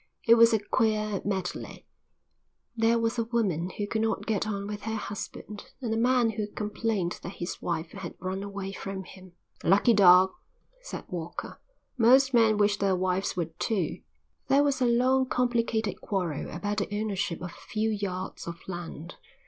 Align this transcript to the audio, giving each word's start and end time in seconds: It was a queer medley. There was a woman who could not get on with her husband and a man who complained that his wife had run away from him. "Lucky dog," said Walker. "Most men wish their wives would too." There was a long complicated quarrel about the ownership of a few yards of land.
It 0.27 0.33
was 0.33 0.51
a 0.51 0.57
queer 0.57 1.21
medley. 1.23 1.85
There 2.75 2.97
was 2.97 3.19
a 3.19 3.25
woman 3.25 3.69
who 3.77 3.85
could 3.85 4.01
not 4.01 4.25
get 4.25 4.47
on 4.47 4.65
with 4.65 4.81
her 4.81 4.95
husband 4.95 5.65
and 5.79 5.93
a 5.93 5.97
man 5.97 6.31
who 6.31 6.47
complained 6.47 7.19
that 7.21 7.33
his 7.33 7.61
wife 7.61 7.91
had 7.91 8.15
run 8.19 8.41
away 8.41 8.71
from 8.71 9.03
him. 9.03 9.33
"Lucky 9.63 9.93
dog," 9.93 10.31
said 10.81 11.05
Walker. 11.07 11.61
"Most 11.99 12.33
men 12.33 12.57
wish 12.57 12.77
their 12.79 12.95
wives 12.95 13.37
would 13.37 13.59
too." 13.59 13.99
There 14.47 14.63
was 14.63 14.81
a 14.81 14.87
long 14.87 15.27
complicated 15.29 16.01
quarrel 16.01 16.49
about 16.49 16.77
the 16.77 16.89
ownership 16.99 17.39
of 17.39 17.51
a 17.51 17.67
few 17.69 17.91
yards 17.91 18.47
of 18.47 18.59
land. 18.67 19.17